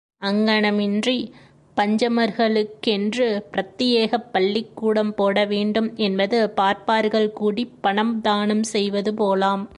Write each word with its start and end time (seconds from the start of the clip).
அங்ஙனமின்றிப் 0.21 1.31
பஞ்சமர்களுக்கென்று 1.77 3.27
பிரத்தியேகப் 3.51 4.27
பள்ளிக்கூடம் 4.31 5.13
போட 5.13 5.45
வேண்டும் 5.45 5.89
என்பது 5.99 6.49
பார்ப்பார்கள் 6.51 7.33
கூடிப் 7.33 7.77
பணம் 7.81 8.21
தானம் 8.21 8.63
செய்வது 8.73 9.13
போலாம். 9.13 9.63